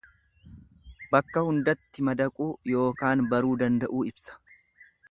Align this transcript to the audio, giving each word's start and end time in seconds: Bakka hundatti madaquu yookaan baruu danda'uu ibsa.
Bakka 1.15 1.43
hundatti 1.49 2.07
madaquu 2.09 2.49
yookaan 2.73 3.25
baruu 3.35 3.57
danda'uu 3.65 4.05
ibsa. 4.15 4.43